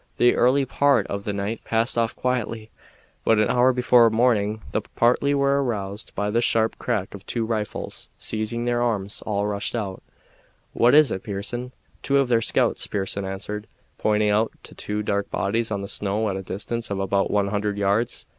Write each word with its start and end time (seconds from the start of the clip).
The 0.17 0.33
early 0.35 0.65
part 0.65 1.05
of 1.09 1.25
the 1.25 1.31
night 1.31 1.63
passed 1.63 1.95
off 1.95 2.15
quietly, 2.15 2.71
but 3.23 3.37
an 3.37 3.51
hour 3.51 3.71
before 3.71 4.09
morning 4.09 4.61
the 4.71 4.81
party 4.81 5.35
were 5.35 5.63
aroused 5.63 6.11
by 6.15 6.31
the 6.31 6.41
sharp 6.41 6.79
crack 6.79 7.13
of 7.13 7.23
two 7.27 7.45
rifles. 7.45 8.09
Seizing 8.17 8.65
their 8.65 8.81
arms, 8.81 9.21
all 9.27 9.45
rushed 9.45 9.75
out. 9.75 10.01
"What 10.73 10.95
is 10.95 11.11
it, 11.11 11.21
Pearson?" 11.21 11.71
"Two 12.01 12.17
of 12.17 12.29
their 12.29 12.41
scouts," 12.41 12.87
Pearson 12.87 13.25
answered, 13.25 13.67
pointing 13.99 14.29
to 14.63 14.73
two 14.73 15.03
dark 15.03 15.29
bodies 15.29 15.69
on 15.69 15.83
the 15.83 15.87
snow 15.87 16.27
at 16.29 16.35
a 16.35 16.41
distance 16.41 16.89
of 16.89 16.99
about 16.99 17.29
one 17.29 17.49
hundred 17.49 17.77
yards. 17.77 18.25